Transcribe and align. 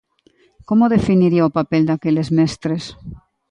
Como 0.69 0.91
definiría 0.95 1.47
o 1.49 1.53
papel 1.57 1.83
daqueles 1.85 2.29
mestres? 2.37 2.83